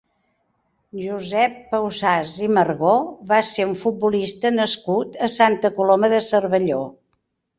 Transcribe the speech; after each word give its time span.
Josep 1.01 1.59
Pausàs 1.73 2.31
i 2.45 2.47
Margó 2.57 2.93
va 3.33 3.41
ser 3.51 3.67
un 3.73 3.77
futbolista 3.83 4.53
nascut 4.55 5.19
a 5.27 5.31
Santa 5.37 5.71
Coloma 5.79 6.09
de 6.17 6.25
Cervelló. 6.29 6.83